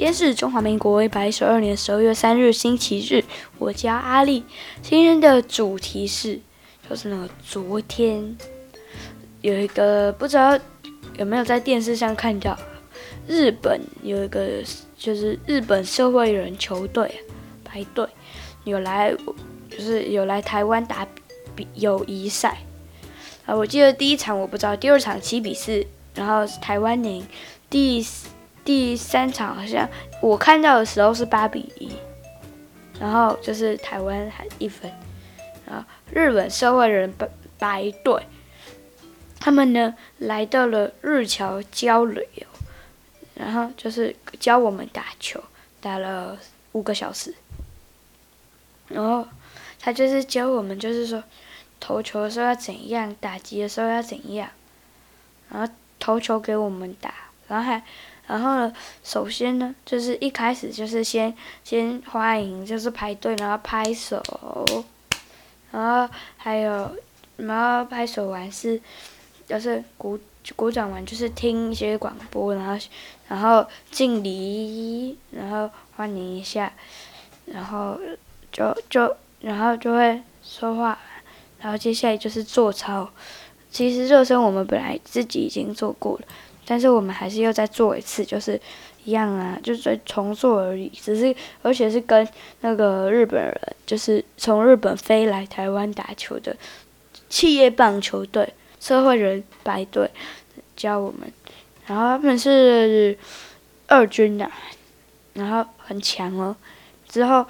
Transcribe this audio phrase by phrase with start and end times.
[0.00, 3.22] 今天是中华民国一百一十二年十二月三日，星期日。
[3.58, 4.42] 我叫阿丽。
[4.80, 6.40] 今天的主题是，
[6.88, 8.34] 就是那个昨天
[9.42, 10.58] 有一个不知道
[11.18, 12.58] 有没有在电视上看到，
[13.28, 14.64] 日本有一个
[14.96, 17.20] 就是日本社会人球队
[17.62, 18.08] 排队
[18.64, 19.14] 有来，
[19.68, 21.06] 就是有来台湾打
[21.54, 22.56] 比友谊赛。
[23.44, 27.22] 啊，我记得第一场我不知道，第二场七比四，然后台湾赢。
[27.68, 28.02] 第
[28.62, 29.88] 第三场好像
[30.20, 31.90] 我看到的时候是八比一，
[33.00, 34.92] 然后就是台湾还一分，
[35.66, 37.12] 然后日本社会人
[37.58, 38.22] 白队，
[39.40, 42.24] 他们呢来到了日侨交流，
[43.34, 45.42] 然后就是教我们打球，
[45.80, 46.38] 打了
[46.72, 47.34] 五个小时，
[48.88, 49.26] 然后
[49.80, 51.24] 他就是教我们，就是说
[51.80, 54.50] 投球的时候要怎样，打击的时候要怎样，
[55.50, 57.12] 然后投球给我们打，
[57.48, 57.82] 然后还。
[58.30, 61.34] 然后呢，首先呢，就是一开始就是先
[61.64, 64.22] 先欢迎，就是排队，然后拍手，
[65.72, 66.94] 然后还有，
[67.38, 68.80] 然后拍手完是，
[69.48, 70.16] 就是鼓
[70.54, 72.86] 鼓掌完就是听一些广播，然后
[73.26, 76.72] 然后敬礼，然后欢迎一下，
[77.46, 77.98] 然后
[78.52, 80.96] 就就然后就会说话，
[81.60, 83.10] 然后接下来就是做操。
[83.72, 86.24] 其实热身我们本来自己已经做过了。
[86.70, 88.60] 但是我们还是要再做一次，就是
[89.02, 90.88] 一样啊，就是重做而已。
[90.90, 92.24] 只是而且是跟
[92.60, 96.56] 那个日本人，就是从日本飞来台湾打球的
[97.28, 100.08] 企业棒球队社会人白队
[100.76, 101.32] 教我们，
[101.86, 103.18] 然后他们是
[103.88, 104.48] 二军的，
[105.32, 106.54] 然后很强哦。
[107.08, 107.44] 之后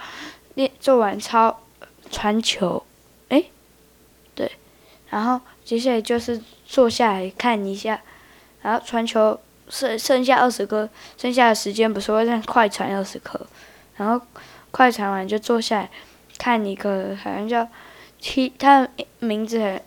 [0.55, 1.61] 练做完操
[2.11, 2.83] 传球，
[3.29, 3.51] 诶，
[4.35, 4.51] 对，
[5.11, 8.01] 然后接下来就是坐下来看一下。
[8.63, 13.41] 然后传球剩剩下二十颗，剩下的时间不是会让快传二十颗，
[13.97, 14.21] 然后
[14.71, 15.91] 快传完就坐下来
[16.39, 17.69] 看一个，好像叫
[18.21, 19.81] T，他的名字很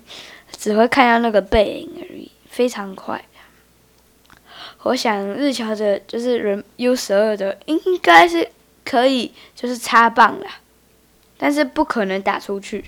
[0.50, 3.24] 只会看到那个背影而已，非常快。
[4.82, 8.48] 我想日侨的就是人 U 十二的应该是
[8.84, 10.50] 可以就是插棒啦，
[11.36, 12.84] 但是不可能打出去，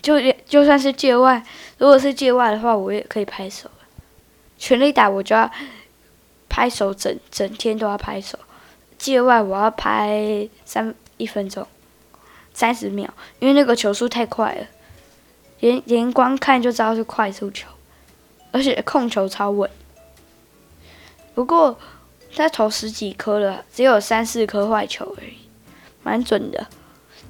[0.00, 1.44] 就就算是界外，
[1.76, 3.70] 如果是界外的话，我也可以拍手，
[4.56, 5.50] 全力打我就要。
[6.50, 8.38] 拍手整整天都要拍手，
[8.98, 11.66] 界外我要拍三一分钟，
[12.52, 14.66] 三十秒，因为那个球速太快了，
[15.60, 17.68] 连连光看就知道是快速球，
[18.50, 19.70] 而且控球超稳。
[21.34, 21.78] 不过
[22.34, 25.38] 他投十几颗了，只有三四颗坏球而已，
[26.02, 26.66] 蛮准的。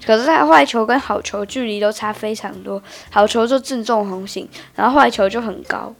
[0.06, 5.94] 可是他坏球跟好球距离都差非常多，好球就正中红心，然后坏球就很高。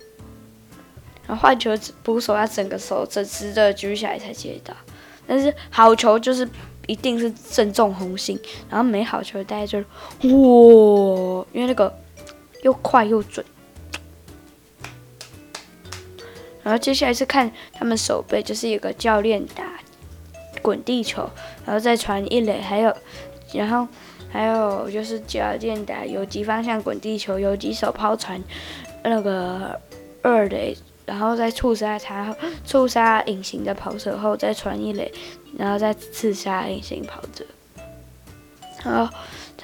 [1.31, 1.71] 然后坏球
[2.03, 4.75] 捕手要整个手直直的举起来才接到，
[5.29, 6.49] 但是好球就是
[6.89, 8.37] 一定是正中红心，
[8.69, 11.97] 然后没好球大家就哇，因为那个
[12.63, 13.47] 又快又准。
[16.65, 19.65] 然后接下来是看他们手背，就是有个教练打
[20.61, 21.31] 滚地球，
[21.65, 22.93] 然后再传一垒，还有
[23.53, 23.87] 然后
[24.33, 28.43] 还有就是教练打游击方向滚地球，游击手抛传
[29.05, 29.81] 那个
[30.23, 30.77] 二垒。
[31.11, 32.33] 然后再触杀他，
[32.65, 35.11] 触杀隐形的跑者后再传一垒，
[35.59, 37.45] 然后再刺杀隐形跑者。
[38.85, 39.13] 然后，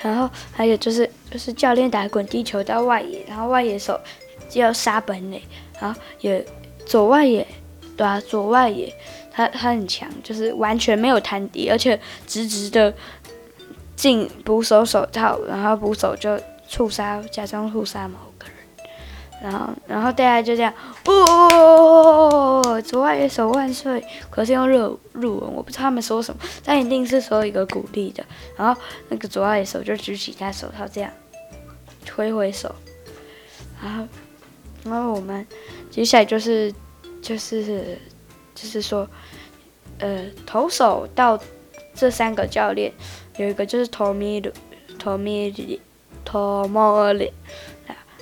[0.03, 3.97] 然后还有就是就是教练打滚地球到外野，然后外野手
[4.51, 5.41] 就要杀本垒，
[5.81, 6.45] 然后也
[6.84, 7.47] 左外野，
[7.97, 8.93] 对啊，左外野
[9.31, 12.93] 他他很强，就是完全没有弹地，而且直直的
[13.95, 16.37] 进捕手手套，然后捕手就
[16.69, 18.56] 触杀，假装触杀某个人。
[19.42, 20.72] 然后，然后大家就这样，
[21.04, 24.03] 哦，左外野手万岁！
[24.30, 24.77] 可是用日
[25.12, 28.24] 日文，我不知道他们说什么，但一定是说一个鼓励的。
[28.56, 31.10] 然后那个左外野手就举起他手套，这样
[32.16, 32.74] 挥挥手。
[33.83, 34.09] 然后，
[34.84, 35.47] 然后我们
[35.91, 36.72] 接下来就是，
[37.21, 37.98] 就是，
[38.54, 39.06] 就是说，
[39.98, 41.38] 呃，投手到
[41.94, 42.91] 这三个教练，
[43.36, 44.50] 有一个就是托米鲁，
[44.98, 45.80] 托米里，
[46.24, 47.30] 托莫里。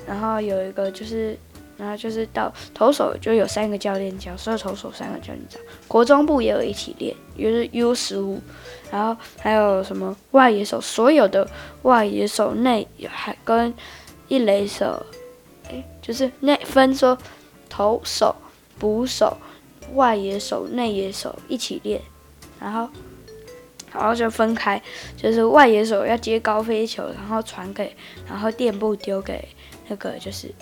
[0.07, 1.37] 然后有一个就是
[1.77, 5.59] 然后就是到投手就有三个教练教，所有投手三个教练教。
[5.89, 8.41] 国中部也有一起练，就是 U 十五，
[8.93, 11.49] 然后还有什么外野手，所有的
[11.83, 13.75] 外野手内还跟
[14.29, 15.05] 一垒手，
[15.69, 17.19] 诶，就是内分说
[17.69, 18.35] 投手、
[18.79, 19.37] 捕手、
[19.95, 22.01] 外野手、内野手一起练，
[22.61, 22.89] 然后
[23.93, 24.81] 然后就分开，
[25.17, 27.95] 就是外野手要接高飞球，然后传给，
[28.29, 29.49] 然后垫步丢给
[29.89, 30.55] 那个就是。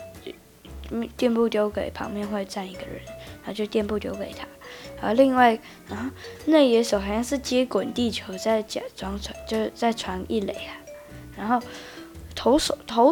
[1.17, 4.47] 垫步丢给旁边会站一个人，然后就垫步丢给他。
[5.01, 5.59] 然后另外，
[5.89, 6.11] 然后
[6.45, 10.77] 内野手好像是接滚地球，再假装传，就是再传一垒啊。
[11.35, 11.59] 然后
[12.35, 13.11] 投手投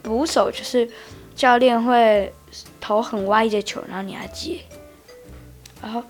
[0.00, 0.88] 捕手就是
[1.34, 2.32] 教练会
[2.80, 4.58] 投很歪的球，然后你要接。
[5.82, 6.02] 然后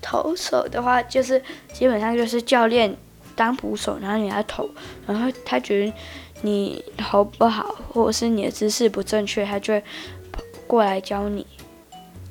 [0.00, 1.40] 投手的话，就是
[1.72, 2.96] 基本上就是教练
[3.36, 4.68] 当捕手，然后你要投，
[5.06, 5.92] 然后他觉得。
[6.42, 9.82] 你投不好，或者是你的姿势不正确，他就会
[10.66, 11.46] 过来教你。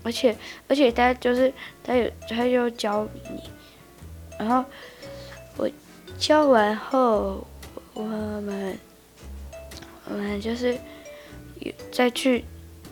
[0.04, 0.36] 而且，
[0.68, 1.54] 而且他就是
[1.84, 3.44] 他有他就教你。
[4.38, 4.66] 然后
[5.58, 5.70] 我
[6.18, 7.48] 教完后，
[7.94, 8.78] 我们
[10.10, 10.78] 我们就是
[11.92, 12.44] 再去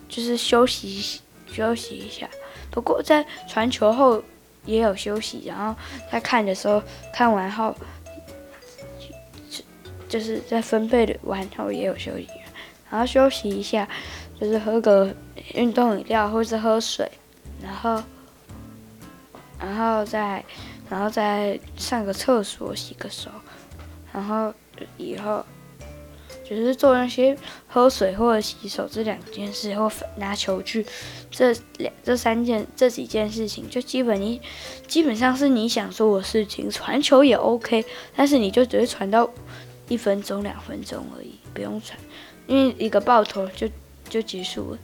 [0.07, 2.29] 就是休息休息一下。
[2.71, 4.23] 不过在传球后
[4.65, 5.75] 也有休息，然后
[6.09, 6.81] 他看的时候
[7.13, 7.75] 看完后。
[10.09, 12.27] 就是在分配的完后也有休息，
[12.89, 13.87] 然后休息一下，
[14.41, 15.15] 就是喝个
[15.53, 17.07] 运动饮料或是喝水，
[17.61, 18.01] 然后，
[19.59, 20.43] 然后再，
[20.89, 23.29] 然后再上个厕所洗个手，
[24.11, 24.51] 然后
[24.97, 25.45] 以后
[26.43, 30.83] 就是做那些喝水或者洗手这两件事，或拿球具
[31.29, 34.41] 这两这三件这几件事情，就基本你
[34.87, 37.85] 基本上是你想做的事情，传球也 OK，
[38.15, 39.29] 但是你就只会传到。
[39.89, 41.99] 一分钟、两分钟而已，不用传，
[42.47, 43.67] 因为一个爆头就
[44.07, 44.79] 就结束了，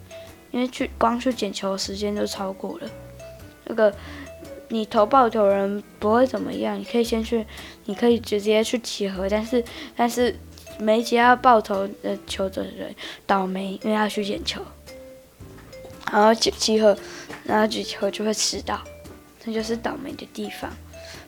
[0.50, 2.90] 因为去光去捡球时间都超过了。
[3.64, 3.94] 那个
[4.68, 7.46] 你投爆头人不会怎么样，你可以先去，
[7.86, 9.64] 你可以直接去集合，但是
[9.96, 10.36] 但是
[10.78, 12.94] 没接到爆头的球的人
[13.26, 14.60] 倒霉，因为要去捡球，
[16.12, 16.96] 然后集集合，
[17.44, 18.80] 然后举球就会迟到，
[19.44, 20.70] 这就是倒霉的地方。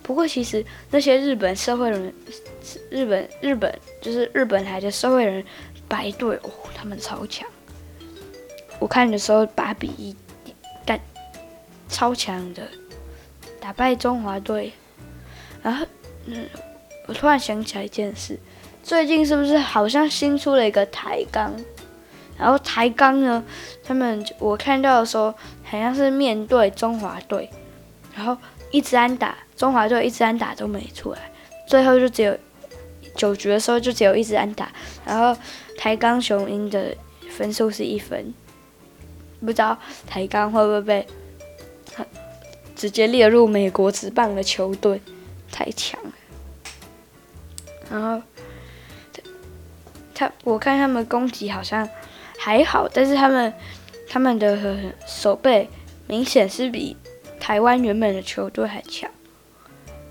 [0.09, 2.15] 不过其实那些日本社会人，
[2.89, 5.45] 日本日本就是日本来的社会人
[5.87, 7.47] 白队哦，他们超强。
[8.79, 10.17] 我看的时候八比一，
[10.87, 10.99] 但
[11.91, 12.67] 超强的
[13.61, 14.73] 打败中华队。
[15.63, 15.85] 然后
[16.25, 16.49] 嗯，
[17.07, 18.41] 我突然想起来一件事，
[18.83, 21.55] 最近是不是好像新出了一个台钢？
[22.39, 23.45] 然后台钢呢，
[23.85, 25.31] 他们我看到的时候
[25.65, 27.51] 好像是面对中华队，
[28.17, 28.35] 然后
[28.71, 29.37] 一直安打。
[29.57, 31.19] 中华队一支安打都没出来，
[31.67, 32.39] 最后就只有
[33.17, 34.71] 九局的时候就只有一支安打，
[35.05, 35.37] 然后
[35.77, 36.97] 台钢雄鹰的
[37.29, 38.33] 分数是一分，
[39.41, 39.77] 不知道
[40.07, 41.07] 台钢会不会被
[42.77, 45.01] 直接列入美国职棒的球队，
[45.51, 46.13] 太强了。
[47.91, 48.23] 然后
[50.15, 51.89] 他我看他们攻击好像
[52.39, 53.53] 还好，但是他们
[54.09, 54.57] 他们的
[55.05, 55.69] 守备
[56.07, 56.97] 明显是比
[57.49, 59.11] 台湾原本的球队还强。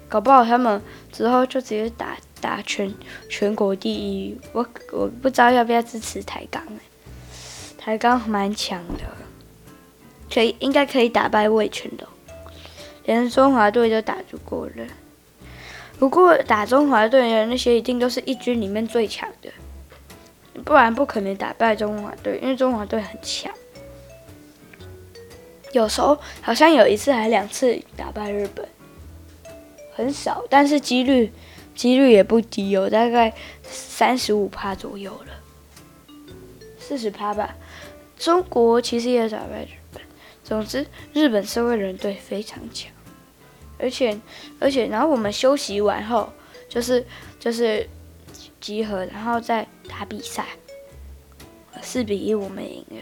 [0.10, 0.81] 搞不好他们
[1.12, 2.92] 之后就直接打打全
[3.30, 6.63] 全国第一，我我不知道要不要支持台钢，
[7.78, 9.04] 台钢蛮强的，
[10.34, 12.07] 可以应该可以打败味全龙，
[13.06, 14.88] 连中华队都打不过了。
[16.00, 19.51] 不过打中华队的那些一定都是一军里面最强的，
[20.65, 23.53] 不然不可能打败中华队，因为中华队很强。
[25.74, 28.67] 有时候好像有一次还两次打败日本。
[29.93, 31.31] 很少，但是几率
[31.74, 33.33] 几率也不低，有大概
[33.63, 36.15] 三十五趴左右了，
[36.77, 37.55] 四十趴吧。
[38.15, 40.01] 中国其实也打败日本。
[40.43, 42.91] 总之，日本社会人队非常强，
[43.79, 44.17] 而且
[44.59, 46.31] 而且，然后我们休息完后，
[46.69, 47.03] 就是
[47.39, 47.89] 就是
[48.62, 50.45] 集合，然后再打比赛。
[51.81, 52.97] 四比一我们赢了，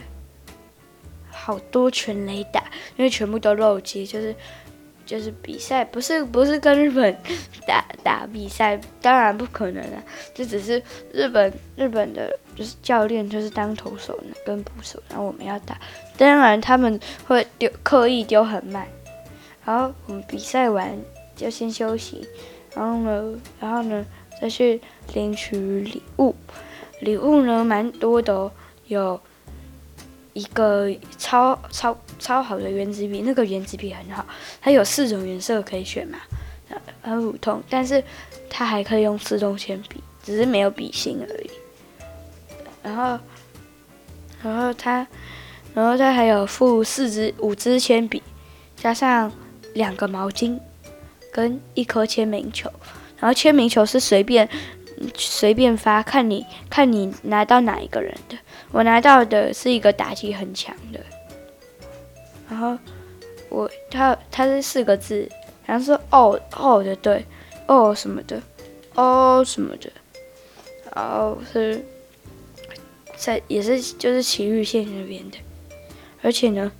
[1.46, 2.60] 好多全垒打，
[2.96, 4.34] 因为全部都漏接，就是。
[5.06, 7.16] 就是比赛不是不是跟日本
[7.64, 10.02] 打打比赛，当然不可能了。
[10.34, 15.78] 这只是日本日本的，就是教练就是当投手呢跟捕手，然后我们要打。
[16.16, 18.84] 当然他们会丢刻意丢很慢，
[19.64, 20.98] 然后我们比赛完
[21.36, 22.26] 就先休息，
[22.74, 24.04] 然后呢然后呢
[24.42, 24.80] 再去
[25.14, 26.34] 领取礼物，
[26.98, 28.50] 礼物呢蛮多的哦，
[28.88, 29.20] 有。
[30.36, 34.26] 一个超超超好的原子笔，那个原子笔很好，
[34.60, 36.18] 它有四种颜色可以选嘛，
[37.00, 38.04] 很普通，但是
[38.50, 41.50] 它还可以用自动铅笔，只是没有笔芯而已。
[42.82, 43.18] 然后，
[44.42, 45.06] 然后它，
[45.72, 48.22] 然后它还有附四支、五支铅笔，
[48.76, 49.32] 加上
[49.72, 50.60] 两个毛巾，
[51.32, 52.70] 跟一颗签名球。
[53.18, 54.46] 然后签名球是随便
[55.16, 58.36] 随便发，看你看你拿到哪一个人的。
[58.72, 61.00] 我拿到的是一个打击很强的。
[62.48, 62.78] 然后
[63.48, 65.28] 我他他是四个字，
[65.66, 67.24] 好像是哦哦的对，
[67.66, 68.40] 哦什么的，
[68.94, 69.90] 哦什么的，
[70.94, 71.84] 然后是
[73.16, 75.38] 在也是就是埼玉县那边的。
[76.22, 76.72] 而且呢，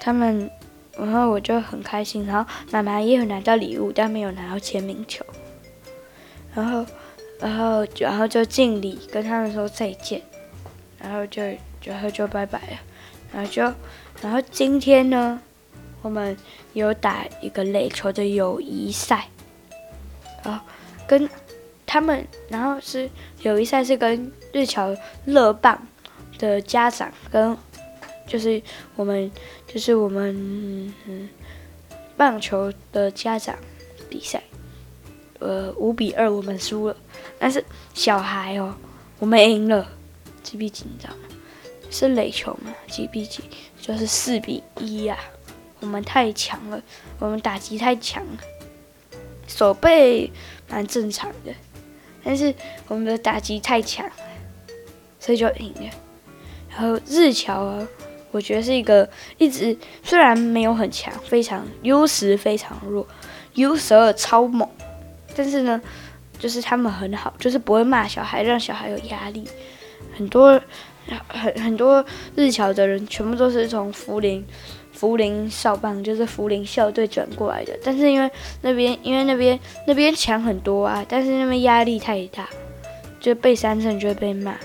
[0.00, 0.50] 他们，
[0.96, 2.24] 然后我就很开心。
[2.24, 5.24] 然后妈妈也有拿到礼物，但没有拿到签名球。
[6.54, 6.86] 然后，
[7.40, 10.22] 然后，然后就敬礼，跟他们说再见。
[10.98, 11.42] 然后就，
[11.84, 12.78] 然后就拜拜了。
[13.32, 13.62] 然后就，
[14.20, 15.40] 然后今天呢，
[16.02, 16.36] 我们
[16.72, 19.28] 有打一个垒球的友谊赛。
[20.42, 20.64] 啊，
[21.06, 21.28] 跟
[21.86, 23.08] 他们，然后是
[23.42, 25.86] 友谊赛是跟日侨乐棒
[26.38, 27.56] 的家长跟。
[28.26, 28.60] 就是
[28.94, 29.32] 我们，
[29.66, 30.92] 就是我们，
[32.14, 33.56] 棒球的家长
[34.10, 34.42] 比赛，
[35.38, 36.96] 呃，五比二我们输了，
[37.38, 37.64] 但是
[37.94, 38.74] 小孩哦，
[39.18, 39.86] 我们赢了，
[40.42, 41.20] 几比几你知道吗？
[41.90, 43.42] 是垒球嘛，几比几？
[43.80, 45.18] 就是四比一呀，
[45.80, 46.82] 我们太强了，
[47.18, 48.38] 我们打击太强了，
[49.46, 50.30] 守备
[50.68, 51.52] 蛮正常的，
[52.22, 52.54] 但是
[52.88, 54.12] 我们的打击太强了，
[55.18, 55.90] 所以就赢了。
[56.70, 57.86] 然后日桥啊。
[58.30, 63.04] 我觉得是一个一直虽然没有很强，非常优势非常弱
[63.54, 64.68] ，U 十二超猛，
[65.38, 65.80] 但是呢，
[66.36, 69.46] 就是他们很好，就是不会骂小孩，让小孩有压力。
[70.16, 70.60] 很多
[71.28, 72.04] 很很多
[72.34, 74.44] 日侨的人全部都是从福林
[74.92, 78.28] 福林少棒，就是福林校队转过来的，但是因为
[78.62, 82.48] 那边因为那边那边强很多啊，但是那边压力太大，
[83.20, 84.56] 就背三胜就会被骂，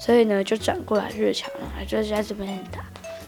[0.00, 2.80] 所以呢就转过来日侨了，就是在这边很大。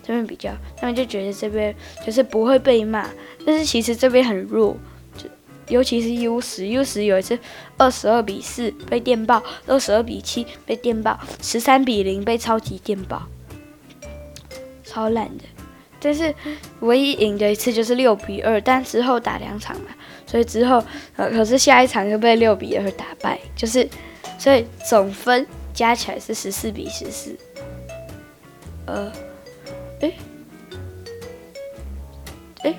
[0.07, 3.09] 这边比较，他们就觉得这边就是不会被骂，
[3.47, 4.77] 但是其实这边很弱，
[5.69, 7.39] 尤其是 U 十，U 十有一次
[7.77, 13.23] 二十二比四被电爆，二十二比七被电爆，十三比零被超级电爆，
[14.85, 15.45] 超烂的。
[16.01, 16.35] 但是
[16.81, 19.87] 唯一赢的一次就是六比二，但之后打两场嘛，
[20.27, 20.85] 所以之后
[21.17, 23.89] 呃，可是下一场又被六比二打败，就是
[24.39, 27.37] 所以总分加起来是十四比十四，
[28.87, 29.11] 呃。
[30.01, 30.13] 哎，
[32.65, 32.75] 哎，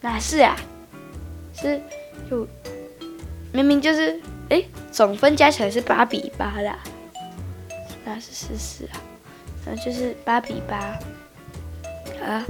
[0.00, 0.56] 哪是啊？
[1.60, 1.80] 是
[2.30, 2.46] 就
[3.52, 6.78] 明明就是哎，总分加起来是八比八啦，
[8.04, 9.00] 那是十四啊，
[9.64, 10.76] 那就是八比八
[12.24, 12.44] 啊。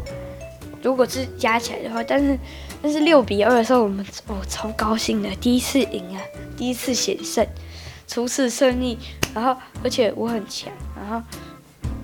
[0.82, 2.38] 如果是加起来的话，但是
[2.82, 6.20] 但是六比二的时候，我们哦超高兴的，第一次赢啊，
[6.56, 7.46] 第一次险胜，
[8.06, 8.98] 初次胜利，
[9.34, 11.26] 然后而且我很强，然后。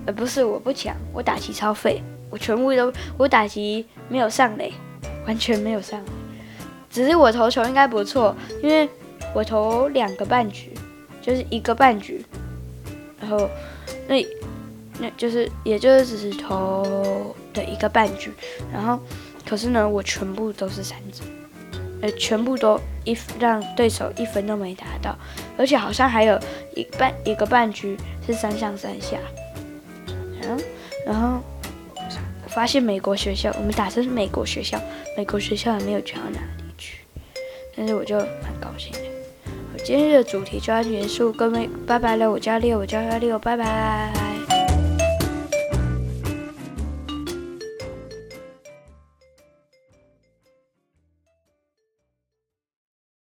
[0.05, 4.73] 呃，不是，我不强，我打击超废，我全部都，我打击没有上嘞，
[5.25, 6.03] 完全没有上，
[6.93, 8.87] 只是我投球应该不错，因为
[9.33, 10.71] 我投两个半局，
[11.23, 12.23] 就是一个半局，
[13.19, 13.49] 然后
[14.07, 14.23] 那
[14.99, 18.31] 那就是也就是只是投的一个半局，
[18.71, 18.99] 然后
[19.43, 21.25] 可是呢，我全部都是三振，
[22.03, 25.17] 呃，全部都一让对手一分都没打到，
[25.57, 26.39] 而且好像还有
[26.75, 29.17] 一半一个半局是三上三下。
[30.43, 30.59] 嗯，
[31.07, 31.39] 然后
[32.43, 34.79] 我发现美国学校，我们打的是美国学校，
[35.17, 36.62] 美国学校也没有强到哪里，
[37.75, 38.93] 但是我就很高兴。
[39.73, 44.22] 我今日的主题就要结束，各位拜拜了，我叫六，我叫幺六，拜拜。